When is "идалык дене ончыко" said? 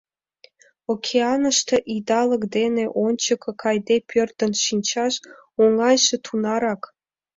1.95-3.51